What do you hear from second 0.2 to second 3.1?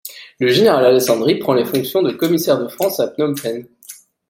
Le général Alessandri prend les fonctions de commissaire de France